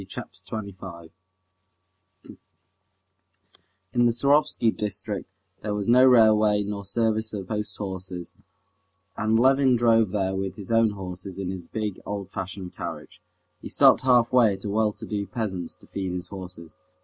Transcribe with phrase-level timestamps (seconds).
[0.09, 1.11] Chapter 25
[3.93, 5.29] In the Surovsky district
[5.61, 8.33] there was no railway nor service of post horses,
[9.15, 13.21] and Levin drove there with his own horses in his big, old fashioned carriage.
[13.61, 16.73] He stopped halfway at a well to do peasant's to feed his horses.